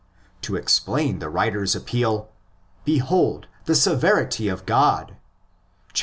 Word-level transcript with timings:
To 0.41 0.55
explain 0.55 1.19
the 1.19 1.29
writer's 1.29 1.75
appeal,'' 1.75 2.31
Behold 2.85 3.45
the 3.65 3.75
severity 3.75 4.47
of 4.49 4.65
God"' 4.65 5.11
(ide...... 5.93 5.99